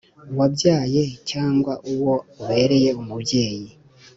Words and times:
wabyaye 0.37 1.03
cyangwa 1.29 1.73
uwo 1.91 2.13
ubereye 2.41 2.89
umubyeyi 3.01 3.69